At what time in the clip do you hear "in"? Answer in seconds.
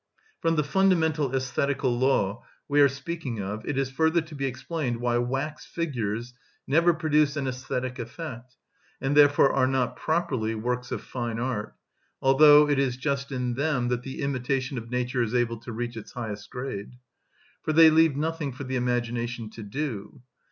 13.31-13.53